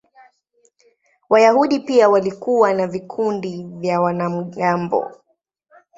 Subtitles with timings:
[1.29, 5.11] Wayahudi pia walikuwa na vikundi vya wanamgambo.